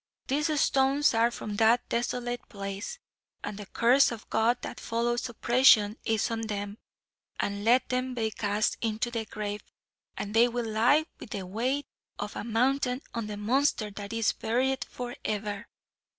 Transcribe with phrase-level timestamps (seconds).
[0.27, 2.97] "These stones are from that desolate place,
[3.43, 6.79] and the curse of God that follows oppression is on them.
[7.39, 9.61] And let them be cast into the grave,
[10.17, 11.85] and they will lie with the weight
[12.17, 15.67] of a mountain on the monster that is buried for ever."